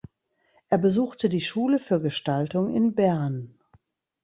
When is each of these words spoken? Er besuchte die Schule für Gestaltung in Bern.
Er 0.69 0.79
besuchte 0.79 1.29
die 1.29 1.41
Schule 1.41 1.77
für 1.77 2.01
Gestaltung 2.01 2.73
in 2.73 2.95
Bern. 2.95 3.59